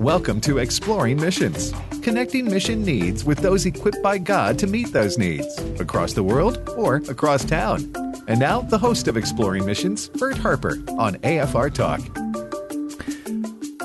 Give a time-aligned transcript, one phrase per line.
[0.00, 1.72] Welcome to Exploring Missions,
[2.02, 6.68] connecting mission needs with those equipped by God to meet those needs across the world
[6.76, 7.90] or across town.
[8.28, 12.00] And now, the host of Exploring Missions, Bert Harper, on AFR Talk.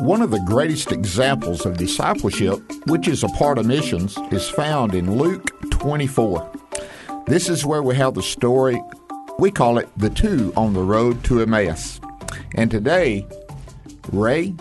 [0.01, 4.93] One of the greatest examples of discipleship, which is a part of missions, is found
[4.93, 6.51] in Luke 24.
[7.27, 8.83] This is where we have the story,
[9.39, 12.01] we call it the two on the road to Emmaus.
[12.55, 13.25] And today,
[14.11, 14.53] Ray,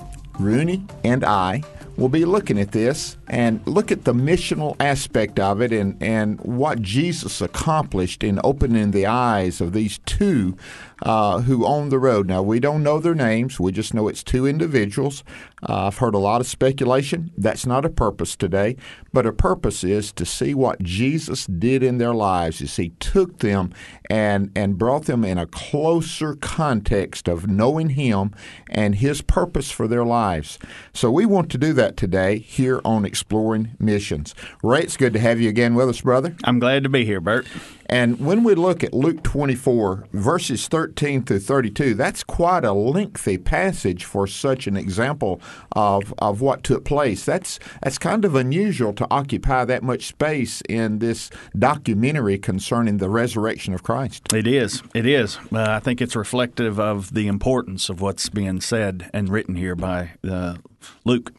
[0.43, 1.63] Rooney, and I
[1.97, 6.41] will be looking at this and look at the missional aspect of it and, and
[6.41, 10.57] what Jesus accomplished in opening the eyes of these two
[11.03, 12.27] uh, who own the road.
[12.27, 15.25] Now, we don't know their names, we just know it's two individuals.
[15.69, 17.33] Uh, I've heard a lot of speculation.
[17.37, 18.77] That's not a purpose today,
[19.13, 22.63] but a purpose is to see what Jesus did in their lives.
[22.63, 23.73] As He took them
[24.09, 28.33] and, and brought them in a closer context of knowing Him
[28.71, 30.59] and His purpose for their lives.
[30.95, 34.35] So we want to do that today here on Exploring Missions.
[34.63, 36.37] Ray, it's good to have you again with us, brother.
[36.45, 37.47] I'm glad to be here, Bert.
[37.91, 43.37] And when we look at Luke 24, verses 13 through 32, that's quite a lengthy
[43.37, 45.41] passage for such an example
[45.73, 47.25] of, of what took place.
[47.25, 53.11] That's, that's kind of unusual to occupy that much space in this documentary concerning the
[53.11, 54.33] resurrection of Christ.
[54.33, 54.85] It is.
[54.95, 55.39] It is.
[55.53, 59.75] Uh, I think it's reflective of the importance of what's being said and written here
[59.75, 60.59] by uh,
[61.05, 61.33] Luke.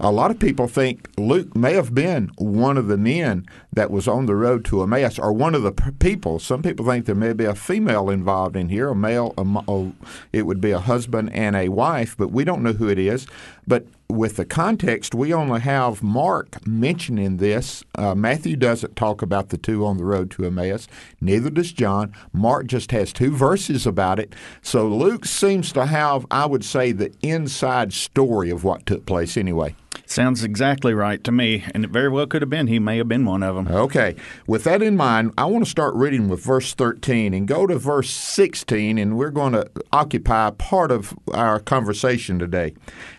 [0.00, 3.46] A lot of people think Luke may have been one of the men
[3.78, 6.40] that was on the road to Emmaus, or one of the people.
[6.40, 9.34] Some people think there may be a female involved in here, a male.
[9.38, 9.92] A, a,
[10.32, 13.28] it would be a husband and a wife, but we don't know who it is.
[13.68, 17.84] But with the context, we only have Mark mentioning this.
[17.94, 20.88] Uh, Matthew doesn't talk about the two on the road to Emmaus,
[21.20, 22.12] neither does John.
[22.32, 24.34] Mark just has two verses about it.
[24.60, 29.36] So Luke seems to have, I would say, the inside story of what took place
[29.36, 29.76] anyway.
[30.06, 32.66] Sounds exactly right to me, and it very well could have been.
[32.66, 33.68] He may have been one of them.
[33.68, 34.16] Okay.
[34.46, 37.78] With that in mind, I want to start reading with verse 13 and go to
[37.78, 42.74] verse 16, and we're going to occupy part of our conversation today.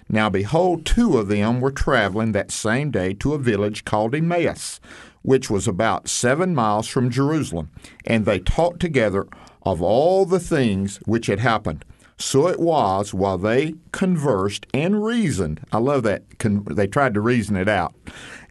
[0.09, 4.79] Now, behold, two of them were traveling that same day to a village called Emmaus,
[5.21, 7.69] which was about seven miles from Jerusalem,
[8.05, 9.27] and they talked together
[9.63, 11.85] of all the things which had happened.
[12.21, 15.61] So it was while they conversed and reasoned.
[15.71, 16.23] I love that.
[16.39, 17.95] They tried to reason it out.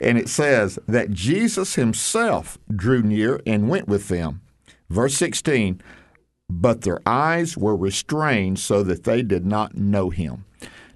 [0.01, 4.41] And it says that Jesus himself drew near and went with them.
[4.89, 5.83] Verse 16,
[6.49, 10.47] but their eyes were restrained so that they did not know him.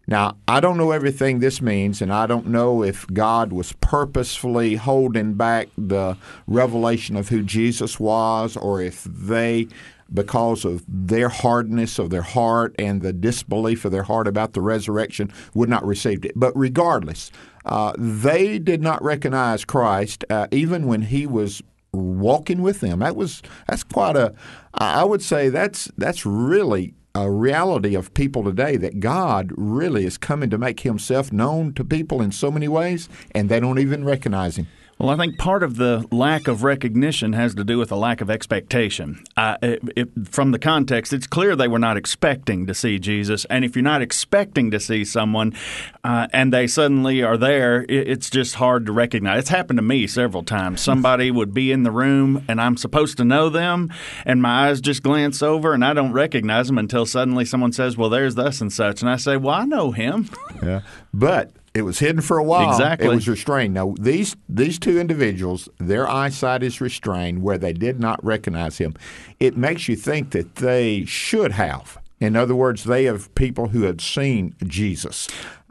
[0.06, 4.76] Now, I don't know everything this means, and I don't know if God was purposefully
[4.76, 6.16] holding back the
[6.46, 9.68] revelation of who Jesus was or if they
[10.12, 14.60] because of their hardness of their heart and the disbelief of their heart about the
[14.60, 16.32] resurrection, would not receive it.
[16.36, 17.30] But regardless,
[17.64, 21.62] uh, they did not recognize Christ uh, even when he was
[21.92, 23.00] walking with them.
[23.00, 24.34] That was that's quite a.
[24.74, 30.16] I would say that's that's really a reality of people today that God really is
[30.16, 34.04] coming to make Himself known to people in so many ways, and they don't even
[34.04, 34.66] recognize Him.
[35.02, 38.20] Well, I think part of the lack of recognition has to do with a lack
[38.20, 39.24] of expectation.
[39.36, 43.44] Uh, it, it, from the context, it's clear they were not expecting to see Jesus.
[43.46, 45.54] And if you're not expecting to see someone
[46.04, 49.40] uh, and they suddenly are there, it, it's just hard to recognize.
[49.40, 50.80] It's happened to me several times.
[50.92, 53.92] Somebody would be in the room and I'm supposed to know them,
[54.24, 57.96] and my eyes just glance over and I don't recognize them until suddenly someone says,
[57.96, 59.00] Well, there's thus and such.
[59.00, 60.30] And I say, Well, I know him.
[60.62, 60.82] Yeah.
[61.12, 62.70] But it was hidden for a while.
[62.70, 63.06] Exactly.
[63.06, 63.74] It was restrained.
[63.74, 68.94] Now these these two individuals, their eyesight is restrained where they did not recognize him.
[69.40, 71.98] It makes you think that they should have.
[72.20, 75.28] In other words, they have people who had seen Jesus.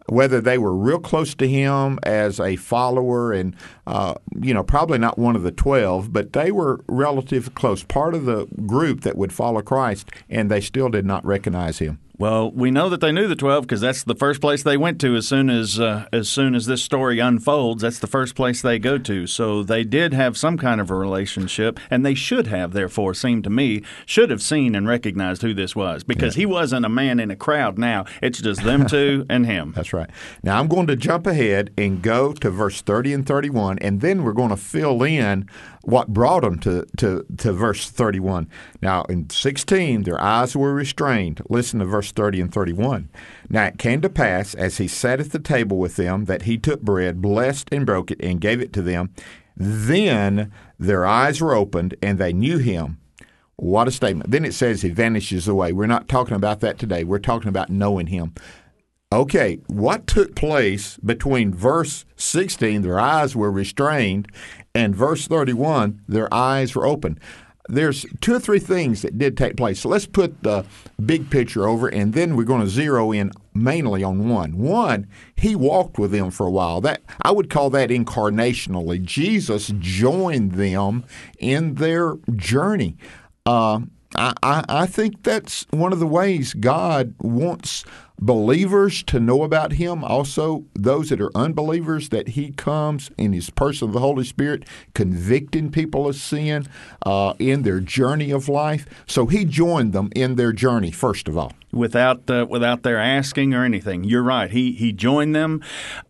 [0.08, 3.56] Whether they were real close to him as a follower, and
[3.88, 8.16] uh, you know, probably not one of the twelve, but they were relatively close, part
[8.16, 12.00] of the group that would follow Christ, and they still did not recognize him.
[12.22, 15.02] Well, we know that they knew the twelve because that's the first place they went
[15.02, 17.82] to as soon as uh, as soon as this story unfolds.
[17.82, 19.26] That's the first place they go to.
[19.26, 23.44] So they did have some kind of a relationship, and they should have, therefore, seemed
[23.46, 27.20] to me, should have seen and recognized who this was because he wasn't a man
[27.20, 27.80] in a crowd.
[27.80, 29.74] Now it's just them two and him.
[29.76, 30.12] That's right.
[30.44, 34.24] Now I'm going to jump ahead and go to verse 30 and 31, and then
[34.24, 35.50] we're going to fill in
[35.84, 38.48] what brought them to, to, to verse 31.
[38.82, 41.42] Now, in 16, their eyes were restrained.
[41.50, 43.10] Listen to verse 30 and 31.
[43.50, 46.58] Now it came to pass, as he sat at the table with them, that he
[46.58, 49.14] took bread, blessed and broke it, and gave it to them.
[49.56, 53.00] Then their eyes were opened, and they knew him.
[53.56, 54.32] What a statement.
[54.32, 55.72] Then it says he vanishes away.
[55.72, 57.04] We're not talking about that today.
[57.04, 58.34] We're talking about knowing him.
[59.14, 64.30] Okay, what took place between verse 16, their eyes were restrained,
[64.74, 67.20] and verse 31, their eyes were open?
[67.70, 69.82] There's two or three things that did take place.
[69.82, 70.66] So let's put the
[71.04, 74.58] big picture over, and then we're going to zero in mainly on one.
[74.58, 76.82] One, he walked with them for a while.
[76.82, 79.02] That I would call that incarnationally.
[79.02, 81.04] Jesus joined them
[81.40, 82.98] in their journey.
[83.46, 83.82] Uh,
[84.16, 87.86] I, I, I think that's one of the ways God wants
[88.22, 93.50] believers to know about him also those that are unbelievers that he comes in his
[93.50, 94.64] person of the holy spirit
[94.94, 96.68] convicting people of sin
[97.06, 98.86] uh, in their journey of life.
[99.08, 103.54] So he joined them in their journey first of all without uh, without their asking
[103.54, 104.04] or anything.
[104.04, 104.50] You're right.
[104.52, 105.62] He he joined them,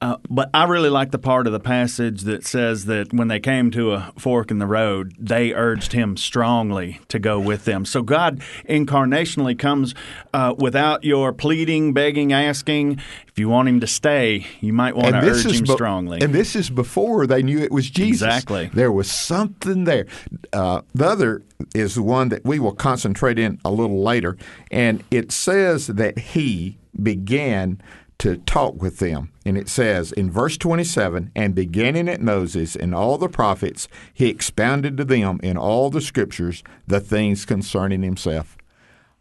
[0.02, 3.40] uh, but I really like the part of the passage that says that when they
[3.40, 7.86] came to a fork in the road, they urged him strongly to go with them.
[7.86, 9.94] So God incarnationally comes
[10.34, 13.00] uh, without your pleading, begging, asking.
[13.28, 16.20] If you want him to stay, you might want And to urge him be- strongly.
[16.22, 18.28] And this is before they knew it was Jesus.
[18.28, 18.70] Exactly.
[18.74, 20.06] There was something there.
[20.52, 21.42] Uh, the other
[21.74, 24.36] is the one that we will concentrate in a little later,
[24.70, 27.82] and it says that he began
[28.20, 29.32] to talk with them.
[29.46, 34.30] And it says in verse 27 and beginning at Moses and all the prophets, he
[34.30, 38.56] expounded to them in all the scriptures the things concerning himself.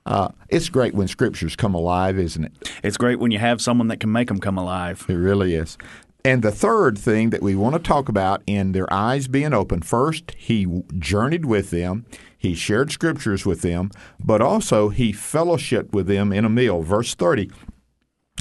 [0.07, 2.73] Uh, it's great when scriptures come alive, isn't it?
[2.83, 5.05] it's great when you have someone that can make them come alive.
[5.09, 5.77] It really is.
[6.25, 9.81] And the third thing that we want to talk about in their eyes being open
[9.81, 12.05] first, he journeyed with them,
[12.37, 13.91] he shared scriptures with them,
[14.23, 16.83] but also he fellowshiped with them in a meal.
[16.83, 17.51] Verse 30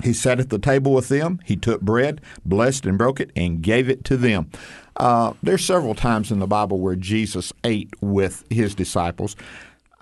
[0.03, 1.39] he sat at the table with them.
[1.45, 4.49] He took bread, blessed and broke it, and gave it to them.
[4.95, 9.35] Uh, there's several times in the Bible where Jesus ate with his disciples.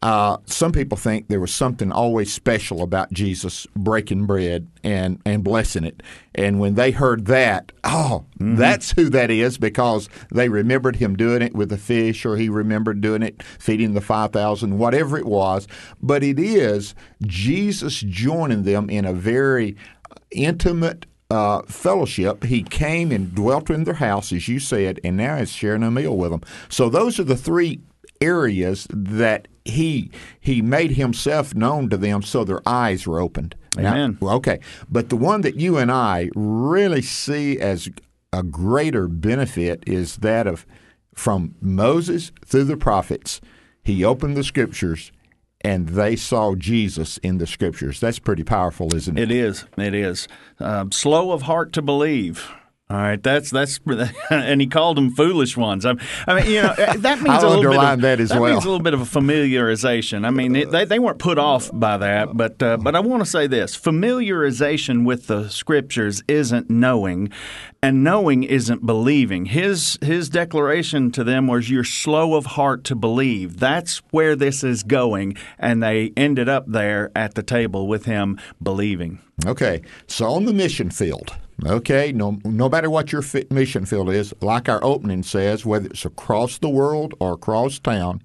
[0.04, 5.44] Uh, some people think there was something always special about Jesus breaking bread and, and
[5.44, 6.04] blessing it.
[6.36, 11.42] And when they heard that, oh, that's who that is because they remembered him doing
[11.42, 15.68] it with the fish or he remembered doing it feeding the 5,000, whatever it was.
[16.02, 19.76] But it is Jesus joining them in a very
[20.30, 22.44] intimate uh, fellowship.
[22.44, 25.92] He came and dwelt in their house, as you said, and now is sharing a
[25.92, 26.42] meal with them.
[26.70, 27.82] So those are the three
[28.22, 33.56] areas that he he made himself known to them, so their eyes were opened.
[33.78, 34.18] Amen.
[34.20, 34.60] well, okay,
[34.90, 37.90] but the one that you and I really see as
[38.34, 40.66] a greater benefit is that of
[41.14, 43.42] from Moses through the prophets.
[43.84, 45.12] He opened the scriptures.
[45.62, 48.00] And they saw Jesus in the scriptures.
[48.00, 49.24] That's pretty powerful, isn't it?
[49.24, 49.66] It is.
[49.76, 50.28] It is.
[50.60, 52.52] Um, slow of heart to believe.
[52.90, 53.82] All right, that's that's,
[54.30, 55.86] and he called them foolish ones.
[55.86, 55.96] I,
[56.26, 58.54] I mean, you know, that means a little bit of, that as that well.
[58.54, 60.26] means a little bit of a familiarization.
[60.26, 63.26] I mean, it, they they weren't put off by that, but uh, but I want
[63.26, 67.30] to say this: familiarization with the scriptures isn't knowing,
[67.84, 69.48] and knowing isn't believing.
[69.48, 74.64] His his declaration to them was, "You're slow of heart to believe." That's where this
[74.64, 79.20] is going, and they ended up there at the table with him believing.
[79.46, 81.36] Okay, so on the mission field,
[81.66, 86.06] okay, no, no matter what your mission field is, like our opening says, whether it's
[86.06, 88.22] across the world or across town,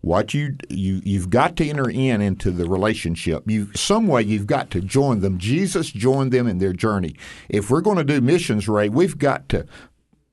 [0.00, 3.42] what you you you've got to enter in into the relationship.
[3.50, 5.38] You some way you've got to join them.
[5.38, 7.16] Jesus joined them in their journey.
[7.48, 9.66] If we're going to do missions, Ray, we've got to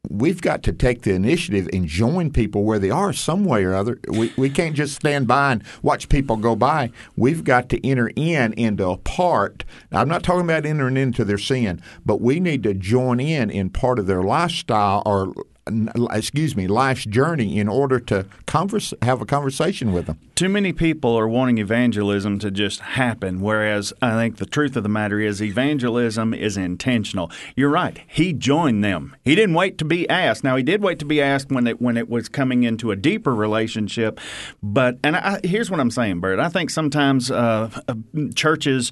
[0.10, 3.74] we've got to take the initiative and join people where they are some way or
[3.74, 4.00] other.
[4.10, 6.92] We, we can't just stand by and watch people go by.
[7.16, 9.64] We've got to enter in into a part.
[9.92, 13.50] Now, I'm not talking about entering into their sin, but we need to join in
[13.50, 15.34] in part of their lifestyle or
[16.12, 20.20] excuse me, life's journey in order to converse, have a conversation with them.
[20.36, 24.82] Too many people are wanting evangelism to just happen, whereas I think the truth of
[24.82, 27.30] the matter is evangelism is intentional.
[27.56, 28.02] You're right.
[28.08, 29.16] He joined them.
[29.24, 30.44] He didn't wait to be asked.
[30.44, 32.96] Now he did wait to be asked when it when it was coming into a
[32.96, 34.20] deeper relationship.
[34.64, 36.40] But and I, here's what I'm saying, Bert.
[36.40, 37.70] I think sometimes uh,
[38.34, 38.92] churches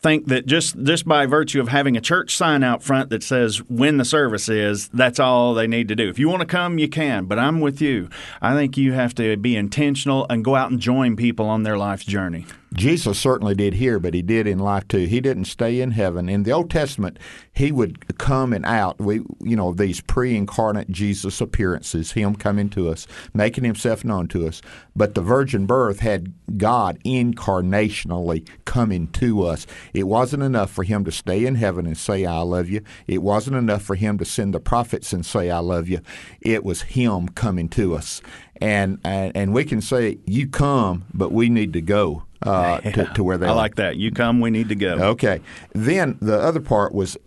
[0.00, 3.62] think that just just by virtue of having a church sign out front that says
[3.70, 6.10] when the service is, that's all they need to do.
[6.10, 7.24] If you want to come, you can.
[7.24, 8.10] But I'm with you.
[8.42, 11.78] I think you have to be intentional and go out and join people on their
[11.78, 12.44] life's journey.
[12.74, 15.04] Jesus certainly did here, but he did in life too.
[15.04, 16.28] He didn't stay in heaven.
[16.28, 17.18] In the Old Testament,
[17.52, 18.98] he would come and out.
[18.98, 24.46] We, you know, these pre-incarnate Jesus appearances, him coming to us, making himself known to
[24.46, 24.62] us.
[24.96, 29.66] But the virgin birth had God incarnationally coming to us.
[29.92, 33.22] It wasn't enough for him to stay in heaven and say, "I love you." It
[33.22, 36.00] wasn't enough for him to send the prophets and say, "I love you."
[36.40, 38.22] It was him coming to us,
[38.62, 43.04] and and, and we can say, "You come," but we need to go uh, to,
[43.14, 43.50] to, where they are.
[43.50, 43.56] I are.
[43.56, 43.96] like that.
[43.96, 44.94] You come, we need to go.
[45.12, 45.40] Okay.
[45.72, 47.18] Then the other part was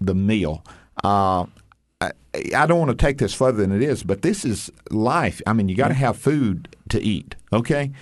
[0.00, 0.62] the meal.
[1.02, 1.46] Uh,
[2.34, 5.40] I, don't want to take this further than it is, but this is life.
[5.46, 7.34] I mean, you got to have food to eat.
[7.52, 7.92] Okay.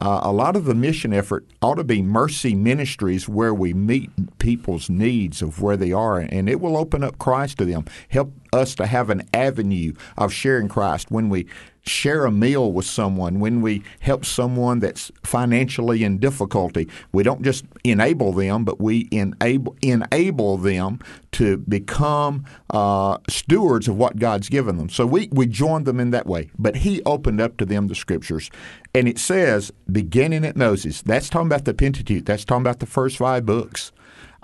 [0.00, 4.10] Uh, a lot of the mission effort ought to be mercy ministries where we meet
[4.38, 7.84] people's needs of where they are, and it will open up Christ to them.
[8.08, 11.46] Help us to have an avenue of sharing Christ when we
[11.88, 16.88] share a meal with someone, when we help someone that's financially in difficulty.
[17.12, 21.00] We don't just enable them, but we enable enable them
[21.32, 24.88] to become uh, stewards of what God's given them.
[24.88, 26.50] So we we joined them in that way.
[26.58, 28.50] But He opened up to them the Scriptures,
[28.94, 31.02] and it says, beginning at Moses.
[31.02, 32.24] That's talking about the Pentateuch.
[32.24, 33.92] That's talking about the first five books.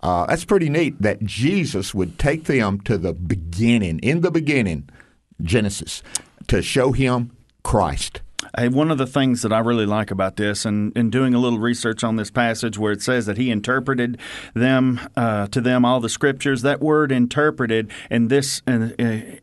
[0.03, 4.89] Uh, that's pretty neat that Jesus would take them to the beginning, in the beginning,
[5.41, 6.03] Genesis,
[6.47, 8.21] to show him Christ.
[8.57, 11.41] Hey, one of the things that I really like about this, and in doing a
[11.41, 14.17] little research on this passage where it says that he interpreted
[14.55, 18.93] them uh, to them all the scriptures, that word "interpreted" in this in,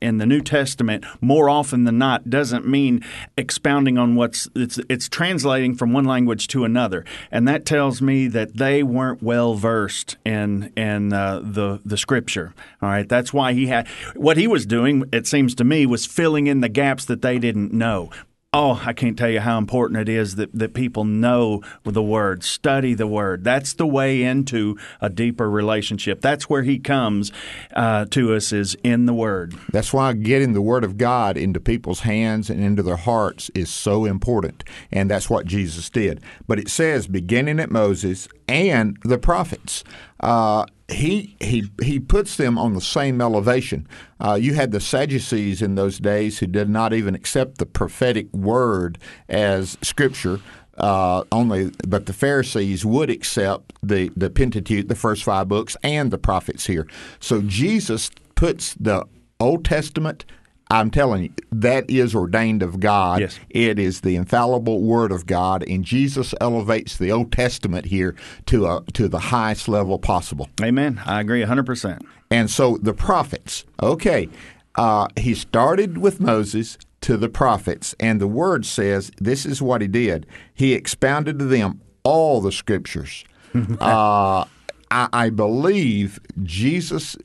[0.02, 3.04] in, the New Testament more often than not doesn't mean
[3.36, 8.28] expounding on what's it's it's translating from one language to another, and that tells me
[8.28, 12.54] that they weren't well versed in in uh, the the scripture.
[12.82, 15.04] All right, that's why he had what he was doing.
[15.12, 18.10] It seems to me was filling in the gaps that they didn't know.
[18.54, 22.44] Oh, I can't tell you how important it is that, that people know the Word,
[22.44, 23.46] study the Word.
[23.46, 26.20] That's the way into a deeper relationship.
[26.20, 27.32] That's where He comes
[27.74, 29.56] uh, to us is in the Word.
[29.72, 33.70] That's why getting the Word of God into people's hands and into their hearts is
[33.70, 34.66] so important.
[34.92, 36.22] And that's what Jesus did.
[36.46, 39.86] But it says, beginning at Moses and the prophets.
[40.22, 43.88] Uh, he he he puts them on the same elevation.
[44.20, 48.32] Uh, you had the Sadducees in those days who did not even accept the prophetic
[48.34, 48.98] word
[49.28, 50.40] as scripture.
[50.78, 56.12] Uh, only, but the Pharisees would accept the the Pentateuch, the first five books, and
[56.12, 56.88] the prophets here.
[57.20, 59.06] So Jesus puts the
[59.40, 60.26] Old Testament
[60.72, 63.20] I'm telling you, that is ordained of God.
[63.20, 63.38] Yes.
[63.50, 68.66] It is the infallible Word of God, and Jesus elevates the Old Testament here to
[68.66, 70.50] a, to the highest level possible.
[70.62, 71.02] Amen.
[71.06, 72.02] I agree 100%.
[72.30, 74.30] And so the prophets, okay,
[74.76, 79.82] uh, he started with Moses to the prophets, and the Word says this is what
[79.82, 80.26] he did.
[80.54, 83.26] He expounded to them all the Scriptures.
[83.82, 84.46] uh,
[84.92, 87.16] I, I believe Jesus,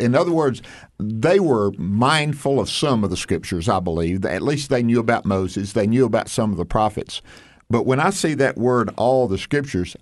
[0.00, 0.62] in other words,
[0.98, 4.24] they were mindful of some of the scriptures, I believe.
[4.24, 7.20] At least they knew about Moses, they knew about some of the prophets.
[7.70, 9.96] But when I see that word, all the scriptures,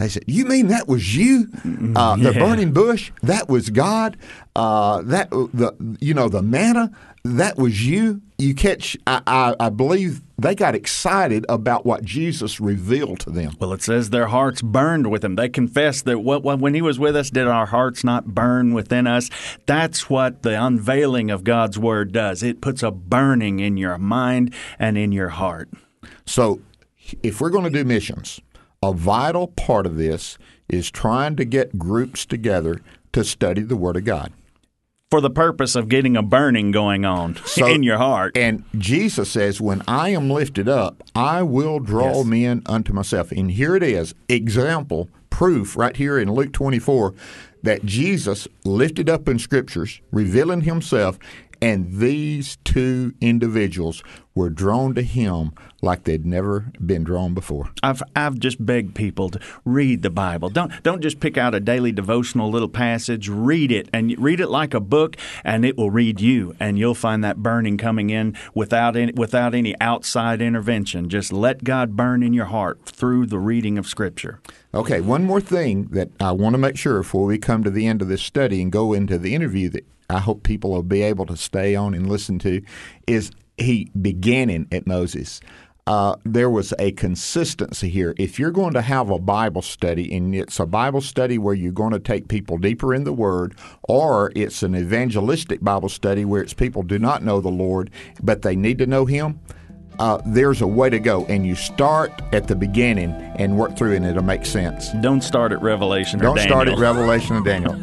[0.00, 1.46] they said, "You mean that was you?
[1.94, 2.38] Uh, the Yeah.
[2.38, 3.12] burning bush?
[3.22, 4.16] That was God?
[4.56, 6.90] Uh, that the you know the manna?
[7.22, 8.22] That was you?
[8.38, 8.96] You catch?
[9.06, 13.52] I, I, I believe they got excited about what Jesus revealed to them.
[13.60, 15.36] Well, it says their hearts burned with him.
[15.36, 18.72] They confessed that what, what, when he was with us, did our hearts not burn
[18.72, 19.28] within us?
[19.66, 22.42] That's what the unveiling of God's word does.
[22.42, 25.68] It puts a burning in your mind and in your heart.
[26.24, 26.60] So,
[27.22, 28.40] if we're going to do missions,
[28.82, 32.80] a vital part of this is trying to get groups together
[33.12, 34.32] to study the Word of God.
[35.10, 38.36] For the purpose of getting a burning going on So- in your heart.
[38.36, 42.26] And Jesus says, When I am lifted up, I will draw Yes.
[42.26, 43.32] men unto myself.
[43.32, 47.12] And here it is example, proof right here in Luke 24
[47.62, 51.18] that Jesus lifted up in scriptures, revealing himself,
[51.62, 54.02] And these two individuals
[54.34, 55.52] were drawn to him
[55.82, 57.70] like they'd never been drawn before.
[57.82, 60.48] I've I've just begged people to read the Bible.
[60.48, 63.28] Don't don't just pick out a daily devotional little passage.
[63.28, 66.94] Read it and read it like a book, and it will read you, and you'll
[66.94, 71.08] find that burning coming in without any without any outside intervention.
[71.08, 74.40] Just let God burn in your heart through the reading of Scripture.
[74.72, 77.86] Okay, one more thing that I want to make sure before we come to the
[77.86, 81.02] end of this study and go into the interview that I hope people will be
[81.02, 82.62] able to stay on and listen to
[83.06, 85.40] is he beginning at Moses.
[85.86, 88.14] Uh, there was a consistency here.
[88.16, 91.72] If you're going to have a Bible study, and it's a Bible study where you're
[91.72, 96.42] going to take people deeper in the Word, or it's an evangelistic Bible study where
[96.42, 97.90] it's people do not know the Lord,
[98.22, 99.40] but they need to know Him,
[99.98, 101.24] uh, there's a way to go.
[101.26, 104.90] And you start at the beginning and work through, and it'll make sense.
[105.00, 106.20] Don't start at Revelation.
[106.20, 106.54] Don't Daniel.
[106.54, 107.74] start at Revelation or Daniel.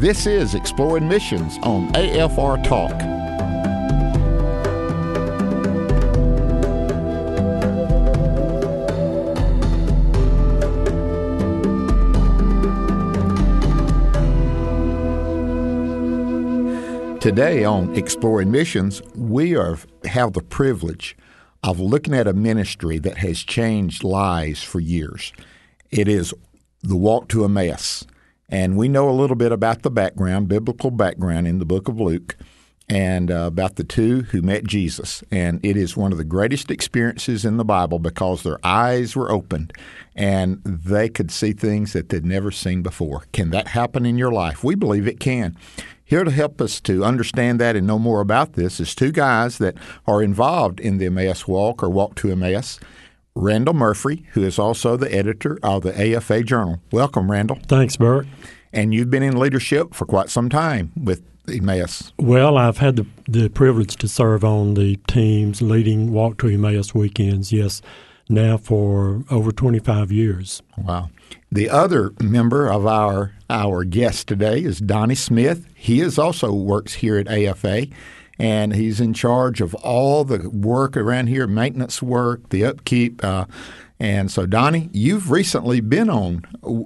[0.00, 2.98] This is Exploring Missions on AFR Talk.
[17.20, 21.14] Today on Exploring Missions, we are, have the privilege
[21.62, 25.34] of looking at a ministry that has changed lives for years.
[25.90, 26.32] It is
[26.82, 28.06] the Walk to Emmaus.
[28.50, 32.00] And we know a little bit about the background, biblical background in the book of
[32.00, 32.36] Luke,
[32.88, 35.22] and uh, about the two who met Jesus.
[35.30, 39.30] And it is one of the greatest experiences in the Bible because their eyes were
[39.30, 39.72] opened
[40.16, 43.26] and they could see things that they'd never seen before.
[43.32, 44.64] Can that happen in your life?
[44.64, 45.56] We believe it can.
[46.04, 49.58] Here to help us to understand that and know more about this is two guys
[49.58, 49.76] that
[50.08, 52.80] are involved in the Emmaus Walk or Walk to Emmaus.
[53.40, 56.80] Randall Murphy, who is also the editor of the AFA Journal.
[56.92, 57.58] Welcome, Randall.
[57.66, 58.26] Thanks, Bert.
[58.72, 62.12] And you've been in leadership for quite some time with Emmaus.
[62.18, 66.94] Well, I've had the, the privilege to serve on the teams leading Walk to Emmaus
[66.94, 67.80] weekends, yes,
[68.28, 70.62] now for over 25 years.
[70.76, 71.10] Wow.
[71.50, 75.66] The other member of our our guest today is Donnie Smith.
[75.74, 77.88] He is also works here at AFA,
[78.40, 83.22] and he's in charge of all the work around here, maintenance work, the upkeep.
[83.24, 83.44] Uh,
[83.98, 86.44] and so, Donnie, you've recently been on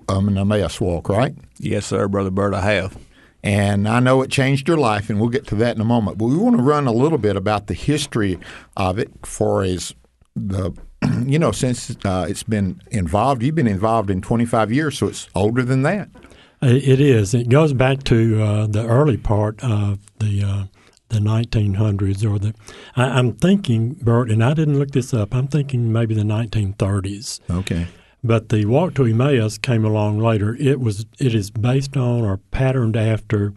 [0.09, 1.35] um, an Emmaus walk, right?
[1.59, 2.99] Yes, sir, Brother Bert, I have.
[3.45, 6.19] And I know it changed your life, and we'll get to that in a moment.
[6.19, 8.39] But we want to run a little bit about the history
[8.77, 9.95] of it for as
[10.35, 10.73] the
[11.27, 15.29] you know, since uh, it's been involved, you've been involved in 25 years, so it's
[15.35, 16.09] older than that.
[16.63, 17.35] It is.
[17.35, 20.65] It goes back to uh, the early part of the uh,
[21.09, 22.55] the 1900s, or the.
[22.97, 25.35] I, am thinking, Bert, and I didn't look this up.
[25.35, 27.41] I'm thinking maybe the 1930s.
[27.51, 27.87] Okay.
[28.23, 30.57] But the Walk to Emmaus came along later.
[30.59, 31.07] It was.
[31.19, 33.53] It is based on or patterned after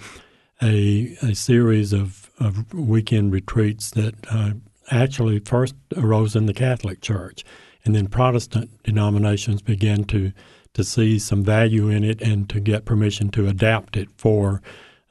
[0.61, 4.51] a a series of, of weekend retreats that uh,
[4.91, 7.43] actually first arose in the Catholic Church,
[7.85, 10.33] and then Protestant denominations began to
[10.73, 14.61] to see some value in it and to get permission to adapt it for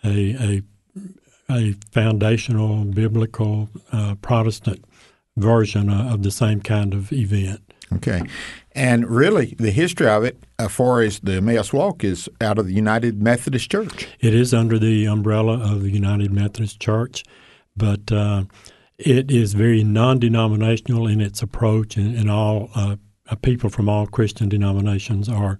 [0.04, 0.62] a a,
[1.50, 4.84] a foundational biblical uh, Protestant
[5.36, 7.60] version of the same kind of event.
[7.92, 8.22] Okay.
[8.72, 12.66] And really, the history of it, as far as the Emmaus Walk, is out of
[12.66, 14.08] the United Methodist Church.
[14.20, 17.24] It is under the umbrella of the United Methodist Church,
[17.76, 18.44] but uh,
[18.98, 22.96] it is very non denominational in its approach, and, and all uh,
[23.42, 25.58] people from all Christian denominations are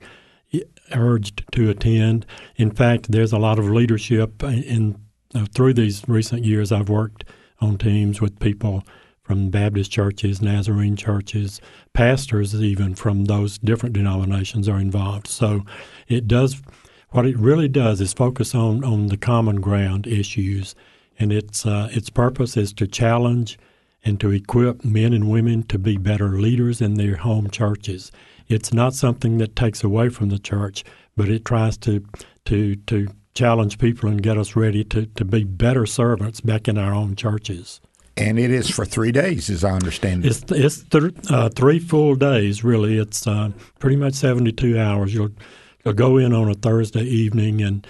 [0.95, 2.27] urged to attend.
[2.57, 4.99] In fact, there's a lot of leadership in uh,
[5.45, 6.73] through these recent years.
[6.73, 7.25] I've worked
[7.61, 8.85] on teams with people
[9.23, 11.61] from Baptist churches, Nazarene churches,
[11.93, 15.27] pastors even from those different denominations are involved.
[15.27, 15.63] So
[16.07, 16.63] it does
[17.11, 20.75] what it really does is focus on on the common ground issues
[21.19, 23.59] and its uh, its purpose is to challenge
[24.05, 28.13] and to equip men and women to be better leaders in their home churches.
[28.49, 30.85] It's not something that takes away from the church,
[31.17, 32.05] but it tries to
[32.45, 36.79] to to challenge people and get us ready to, to be better servants back in
[36.79, 37.81] our own churches.
[38.17, 40.29] And it is for three days, as I understand it.
[40.29, 42.99] It's, it's th- uh, three full days, really.
[42.99, 45.13] It's uh, pretty much 72 hours.
[45.13, 45.33] You'll,
[45.85, 47.87] you'll go in on a Thursday evening and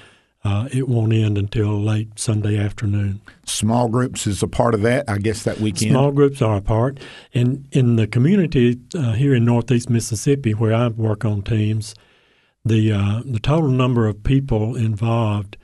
[0.46, 3.20] uh, it won't end until late Sunday afternoon.
[3.44, 5.90] Small groups is a part of that, I guess, that weekend.
[5.90, 7.00] Small groups are a part,
[7.34, 11.96] and in the community uh, here in Northeast Mississippi, where I work on teams,
[12.66, 15.56] the uh, the total number of people involved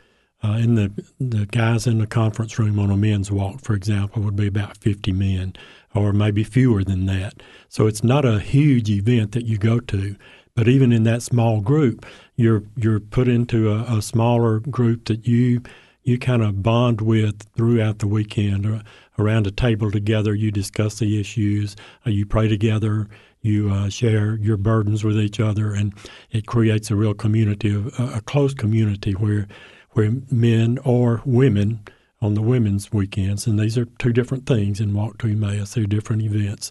[0.42, 4.22] uh, in the the guys in the conference room on a men's walk, for example,
[4.22, 5.54] would be about fifty men,
[5.94, 7.42] or maybe fewer than that.
[7.68, 10.16] So it's not a huge event that you go to.
[10.54, 12.04] But even in that small group,
[12.36, 15.62] you're you're put into a, a smaller group that you
[16.02, 18.66] you kind of bond with throughout the weekend.
[18.66, 18.82] Uh,
[19.18, 23.08] around a table together, you discuss the issues, uh, you pray together,
[23.42, 25.92] you uh, share your burdens with each other, and
[26.30, 29.48] it creates a real community, of, a close community where
[29.90, 31.80] where men or women
[32.22, 35.74] on the women's weekends, and these are two different things in Walk to Emmaus.
[35.74, 36.70] They're different events.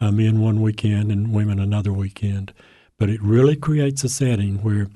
[0.00, 2.52] Uh, men one weekend and women another weekend,
[2.98, 4.88] but it really creates a setting where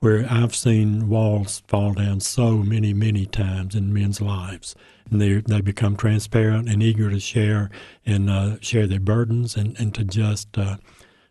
[0.00, 4.74] where I've seen walls fall down so many, many times in men's lives.
[5.10, 7.70] And they they become transparent and eager to share
[8.04, 10.76] and uh, share their burdens and, and to just uh,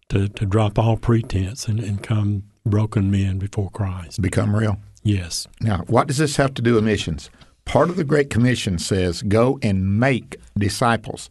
[0.10, 4.22] to, to drop all pretense and, and come broken men before Christ.
[4.22, 4.78] Become real.
[5.04, 5.48] Yes.
[5.62, 7.30] Now, what does this have to do with missions?
[7.66, 11.30] Part of the Great Commission says, go and make disciples.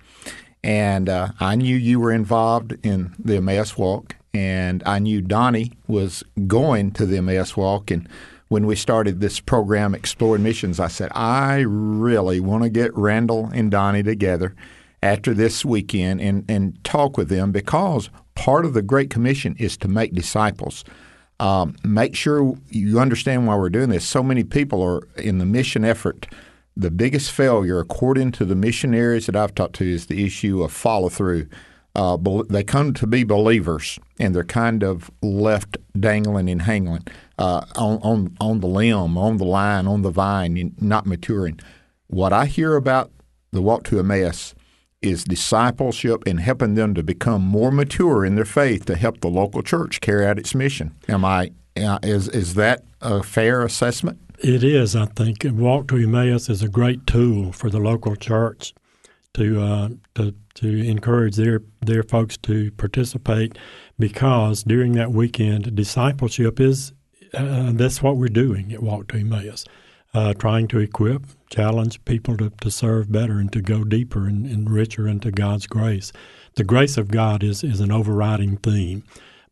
[0.62, 5.72] And uh, I knew you were involved in the Emmaus Walk, and I knew Donnie
[5.88, 7.90] was going to the Emmaus Walk.
[7.90, 8.07] And
[8.49, 13.46] when we started this program, Exploring Missions, I said, I really want to get Randall
[13.55, 14.55] and Donnie together
[15.03, 19.79] after this weekend and, and talk with them because part of the Great Commission is
[19.79, 20.85] to make disciples.
[21.40, 24.07] Um, make sure you understand why we're doing this.
[24.07, 26.27] So many people are in the mission effort.
[26.77, 30.72] The biggest failure, according to the missionaries that I've talked to, is the issue of
[30.72, 31.49] follow through
[31.97, 32.19] uh,
[32.51, 37.03] they come to be believers and they're kind of left dangling and hanging
[37.39, 41.59] uh, on, on, on the limb, on the line, on the vine, not maturing.
[42.09, 43.11] What I hear about
[43.51, 44.55] the walk to Emmaus
[45.01, 49.29] is discipleship and helping them to become more mature in their faith to help the
[49.29, 50.95] local church carry out its mission.
[51.09, 54.19] Am I uh, is is that a fair assessment?
[54.39, 55.45] It is, I think.
[55.45, 58.75] Walk to Emmaus is a great tool for the local church
[59.35, 63.57] to uh, to to encourage their their folks to participate
[63.99, 66.92] because during that weekend discipleship is
[67.35, 69.64] uh, that's what we're doing at Walk to Emmaus,
[70.14, 74.47] uh, trying to equip, challenge people to, to serve better and to go deeper and,
[74.47, 76.12] and richer into God's grace.
[76.55, 79.05] The grace of God is is an overriding theme,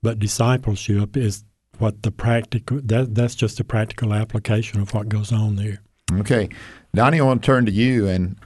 [0.02, 1.44] but discipleship is
[1.78, 5.82] what the practical that that's just a practical application of what goes on there.
[6.12, 6.48] Okay,
[6.94, 8.38] Donnie, I want to turn to you and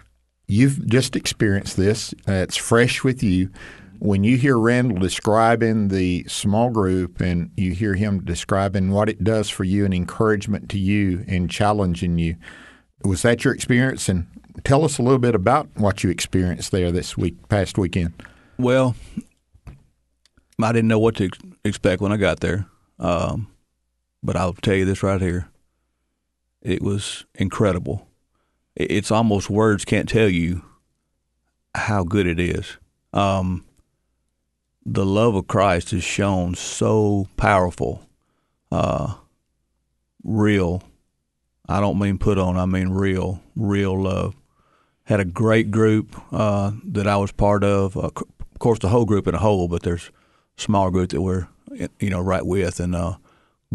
[0.50, 2.14] You've just experienced this.
[2.26, 3.50] Uh, it's fresh with you.
[3.98, 9.22] When you hear Randall describing the small group and you hear him describing what it
[9.22, 12.36] does for you and encouragement to you and challenging you,
[13.04, 14.08] was that your experience?
[14.08, 14.26] And
[14.64, 18.14] tell us a little bit about what you experienced there this week, past weekend.
[18.56, 18.96] Well,
[20.62, 21.28] I didn't know what to
[21.62, 22.66] expect when I got there,
[22.98, 23.48] um,
[24.22, 25.48] but I'll tell you this right here:
[26.62, 28.07] it was incredible
[28.78, 30.64] it's almost words can't tell you
[31.74, 32.78] how good it is.
[33.12, 33.64] Um,
[34.86, 38.08] the love of Christ is shown so powerful,
[38.70, 39.14] uh,
[40.22, 40.82] real.
[41.68, 44.36] I don't mean put on, I mean real, real love.
[45.04, 47.96] Had a great group uh, that I was part of.
[47.96, 50.10] Uh, of course, the whole group in a whole, but there's
[50.56, 51.48] a small group that we're
[51.98, 53.16] you know right with, and uh,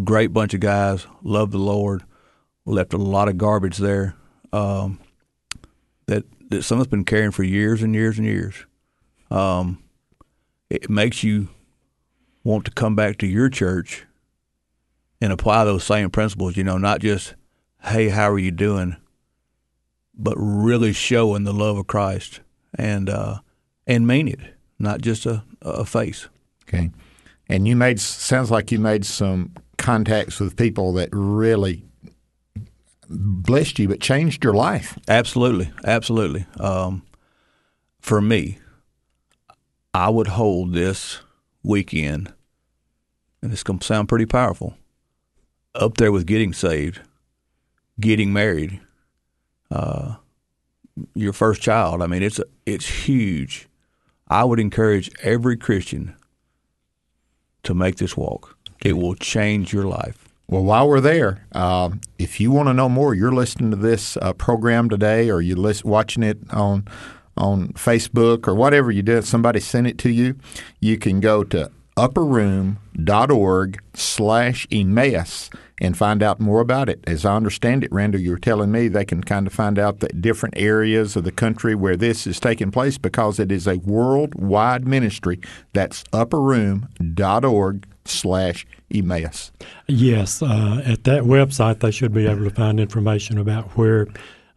[0.04, 1.06] great bunch of guys.
[1.24, 2.04] Love the Lord.
[2.66, 4.16] Left a lot of garbage there
[4.54, 5.00] um,
[6.06, 8.66] that that someone's been carrying for years and years and years.
[9.32, 9.84] Um,
[10.70, 11.50] it makes you
[12.44, 14.06] want to come back to your church
[15.20, 16.56] and apply those same principles.
[16.56, 17.36] You know, not just
[17.84, 18.96] hey, how are you doing,
[20.14, 22.42] but really showing the love of Christ
[22.76, 23.40] and uh,
[23.88, 24.40] and mean it,
[24.78, 26.30] not just a, a face.
[26.68, 26.92] Okay,
[27.50, 31.84] and you made sounds like you made some contacts with people that really
[33.14, 34.98] blessed you, but changed your life.
[35.08, 36.46] Absolutely, absolutely.
[36.60, 37.04] Um,
[38.00, 38.60] for me,
[39.94, 41.22] I would hold this
[41.64, 42.34] weekend,
[43.42, 44.76] and it's going to sound pretty powerful,
[45.76, 47.00] up there with getting saved,
[48.00, 48.80] getting married,
[49.72, 50.16] uh,
[51.16, 52.02] your first child.
[52.02, 53.68] I mean, it's it's huge.
[54.28, 56.16] I would encourage every Christian
[57.64, 58.58] to make this walk.
[58.84, 60.28] It will change your life.
[60.54, 61.90] Well, while we're there, uh,
[62.20, 65.58] if you want to know more, you're listening to this uh, program today, or you're
[65.58, 66.88] list- watching it on
[67.36, 69.26] on Facebook or whatever you did.
[69.26, 70.36] Somebody sent it to you.
[70.80, 75.50] You can go to upperroom.org slash Emmaus
[75.82, 77.04] and find out more about it.
[77.08, 80.02] As I understand it, Randall, you were telling me they can kind of find out
[80.02, 83.78] the different areas of the country where this is taking place because it is a
[83.78, 85.40] worldwide ministry.
[85.74, 89.52] That's upperroom.org slash Emmaus.
[89.88, 94.08] Yes, uh, at that website they should be able to find information about where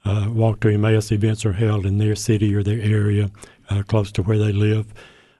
[0.04, 3.30] uh, Walk to Emmaus events are held in their city or their area,
[3.70, 4.92] uh, close to where they live,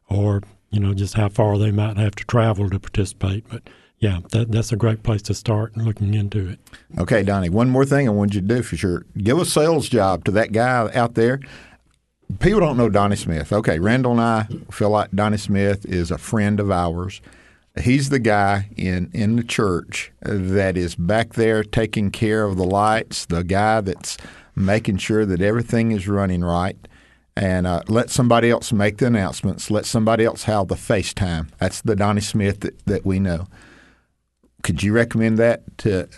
[0.09, 3.45] or you know just how far they might have to travel to participate.
[3.49, 6.59] But yeah, that, that's a great place to start looking into it.
[6.99, 9.07] Okay, Donnie, one more thing I want you to do for sure.
[9.16, 11.40] Give a sales job to that guy out there.
[12.40, 13.53] People don't know Donnie Smith.
[13.53, 17.21] Okay, Randall and I feel like Donnie Smith is a friend of ours.
[17.81, 22.65] He's the guy in, in the church that is back there taking care of the
[22.65, 24.17] lights, the guy that's
[24.55, 26.77] making sure that everything is running right.
[27.37, 29.71] And uh, let somebody else make the announcements.
[29.71, 31.51] Let somebody else have the FaceTime.
[31.59, 33.47] That's the Donnie Smith that, that we know.
[34.62, 36.09] Could you recommend that to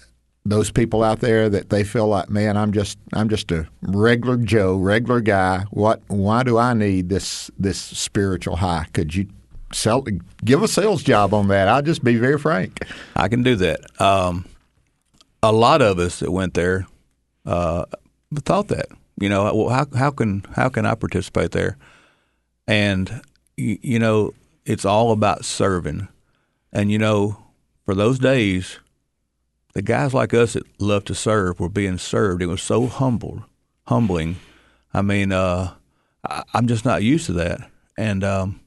[0.46, 4.36] those people out there that they feel like, man, I'm just I'm just a regular
[4.36, 5.64] Joe, regular guy.
[5.70, 6.02] What?
[6.06, 8.86] Why do I need this this spiritual high?
[8.92, 9.26] Could you
[9.72, 10.04] sell
[10.44, 11.68] give a sales job on that?
[11.68, 12.80] I'll just be very frank.
[13.16, 13.80] I can do that.
[14.00, 14.46] Um,
[15.42, 16.86] a lot of us that went there
[17.46, 17.84] uh,
[18.36, 18.88] thought that.
[19.20, 21.76] You know, well, how how can how can I participate there?
[22.66, 23.22] And
[23.56, 24.32] you, you know,
[24.64, 26.08] it's all about serving.
[26.72, 27.42] And you know,
[27.84, 28.78] for those days,
[29.74, 32.42] the guys like us that love to serve were being served.
[32.42, 33.44] It was so humble,
[33.86, 34.36] humbling.
[34.92, 35.74] I mean, uh,
[36.24, 38.60] I, am just not used to that, and um,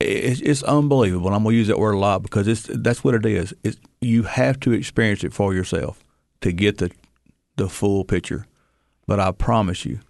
[0.00, 1.32] it, it's unbelievable.
[1.34, 3.54] I'm gonna use that word a lot because it's that's what it is.
[3.62, 6.02] It's, you have to experience it for yourself
[6.40, 6.90] to get the
[7.56, 8.46] the full picture.
[9.06, 10.00] But I promise you,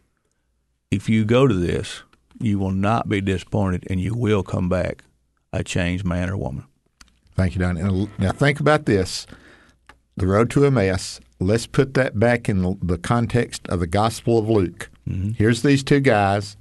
[0.90, 2.02] if you go to this,
[2.40, 5.04] you will not be disappointed, and you will come back
[5.52, 6.64] a changed man or woman.
[7.34, 8.10] Thank you, Don.
[8.18, 9.26] Now think about this:
[10.16, 11.20] the road to Emmaus.
[11.40, 14.90] Let's put that back in the context of the Gospel of Luke.
[15.08, 15.30] Mm-hmm.
[15.30, 16.56] Here's these two guys,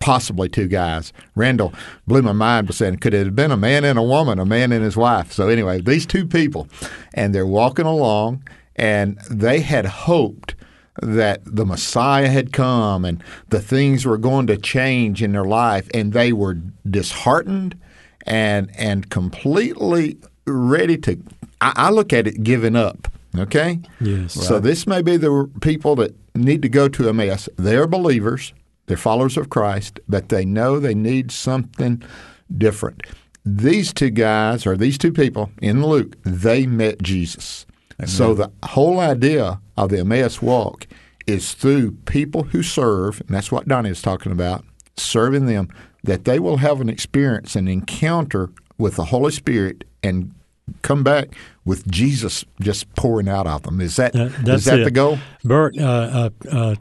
[0.00, 1.12] possibly two guys.
[1.36, 1.72] Randall
[2.06, 4.46] blew my mind by saying, could it have been a man and a woman, a
[4.46, 5.32] man and his wife?
[5.32, 6.66] So anyway, these two people,
[7.14, 8.42] and they're walking along,
[8.76, 10.54] and they had hoped
[11.02, 15.88] that the Messiah had come and the things were going to change in their life,
[15.94, 16.54] and they were
[16.88, 17.78] disheartened
[18.26, 21.22] and and completely ready to.
[21.60, 23.08] I, I look at it giving up.
[23.38, 23.80] Okay.
[24.00, 24.34] Yes.
[24.34, 24.62] So right.
[24.62, 27.48] this may be the people that need to go to a Emmaus.
[27.56, 28.52] They're believers.
[28.90, 32.02] They're followers of Christ, but they know they need something
[32.58, 33.04] different.
[33.46, 37.66] These two guys, or these two people in Luke, they met Jesus.
[38.00, 38.08] Amen.
[38.08, 40.88] So the whole idea of the Emmaus walk
[41.24, 44.64] is through people who serve, and that's what Donnie is talking about,
[44.96, 45.68] serving them
[46.02, 50.34] that they will have an experience, an encounter with the Holy Spirit and
[50.82, 53.80] come back with Jesus just pouring out of them.
[53.80, 55.20] Is that, uh, is that the goal?
[55.44, 56.74] Bert, uh, uh, uh,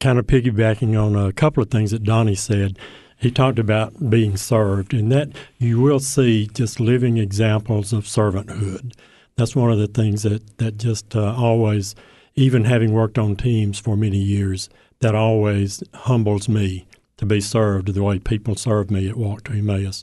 [0.00, 2.78] kind of piggybacking on a couple of things that Donnie said,
[3.16, 8.94] he talked about being served, and that you will see just living examples of servanthood.
[9.36, 11.94] That's one of the things that, that just uh, always,
[12.34, 16.86] even having worked on teams for many years, that always humbles me
[17.18, 20.02] to be served the way people serve me at Walk to Emmaus.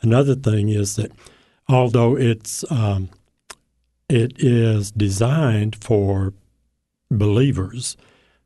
[0.00, 1.10] Another thing is that
[1.68, 3.08] although it's um,
[4.08, 6.32] it is designed for
[7.10, 7.96] believers,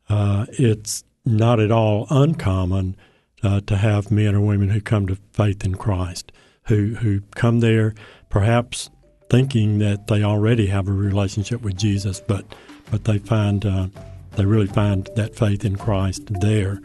[0.09, 2.97] uh, it's not at all uncommon
[3.42, 6.33] uh, to have men or women who come to faith in Christ,
[6.64, 7.94] who who come there
[8.29, 8.90] perhaps
[9.31, 12.44] thinking that they already have a relationship with Jesus, but
[12.90, 13.88] but they find uh,
[14.33, 16.81] they really find that faith in Christ there.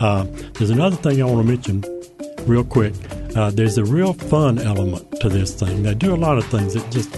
[0.00, 0.24] Uh,
[0.54, 1.84] there's another thing I want to mention
[2.46, 2.94] real quick.
[3.36, 5.82] Uh, there's a real fun element to this thing.
[5.82, 7.14] They do a lot of things that just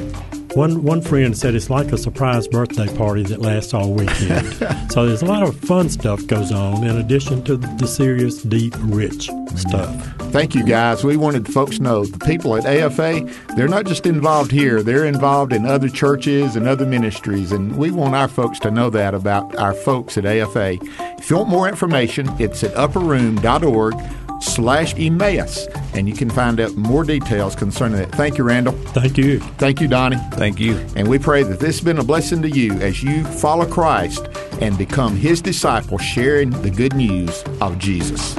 [0.57, 4.47] one one friend said it's like a surprise birthday party that lasts all weekend.
[4.91, 8.75] so there's a lot of fun stuff goes on in addition to the serious, deep,
[8.85, 9.95] rich stuff.
[10.33, 11.05] Thank you, guys.
[11.05, 15.05] We wanted folks to know the people at AFA, they're not just involved here, they're
[15.05, 19.15] involved in other churches and other ministries, and we want our folks to know that
[19.15, 20.79] about our folks at AFA.
[21.19, 23.95] If you want more information, it's at upperroom.org
[24.41, 28.11] slash Emmaus, and you can find out more details concerning it.
[28.13, 28.73] Thank you, Randall.
[28.73, 29.41] Thank you.
[29.41, 30.19] Thank you, Donnie.
[30.33, 30.77] Thank you.
[30.97, 34.29] And we pray that this has been a blessing to you as you follow Christ
[34.61, 38.37] and become his disciple, sharing the good news of Jesus.